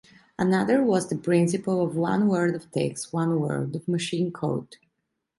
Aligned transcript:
Another 0.39 0.81
was 0.83 1.09
the 1.09 1.15
principle 1.15 1.83
of 1.85 1.95
"one 1.95 2.27
word 2.27 2.55
of 2.55 2.71
text 2.71 3.13
one 3.13 3.39
word 3.39 3.75
of 3.75 3.87
machine 3.87 4.31
code". 4.31 4.77